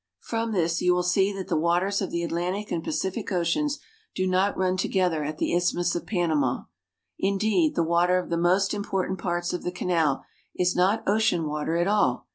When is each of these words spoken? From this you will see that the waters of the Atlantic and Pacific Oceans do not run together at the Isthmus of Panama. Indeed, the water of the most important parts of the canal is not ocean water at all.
From 0.21 0.51
this 0.51 0.81
you 0.81 0.95
will 0.95 1.03
see 1.03 1.31
that 1.33 1.47
the 1.47 1.55
waters 1.55 2.01
of 2.01 2.09
the 2.09 2.23
Atlantic 2.23 2.71
and 2.71 2.83
Pacific 2.83 3.31
Oceans 3.31 3.77
do 4.15 4.25
not 4.25 4.57
run 4.57 4.75
together 4.75 5.23
at 5.23 5.37
the 5.37 5.55
Isthmus 5.55 5.93
of 5.95 6.07
Panama. 6.07 6.63
Indeed, 7.19 7.75
the 7.75 7.83
water 7.83 8.17
of 8.17 8.31
the 8.31 8.35
most 8.35 8.73
important 8.73 9.19
parts 9.19 9.53
of 9.53 9.61
the 9.61 9.71
canal 9.71 10.25
is 10.55 10.75
not 10.75 11.03
ocean 11.05 11.45
water 11.47 11.77
at 11.77 11.87
all. 11.87 12.25